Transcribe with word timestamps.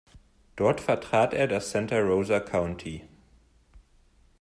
Dort 0.55 0.81
vertrat 0.81 1.35
er 1.35 1.47
das 1.47 1.69
Santa 1.69 1.99
Rosa 1.99 2.39
County. 2.39 3.03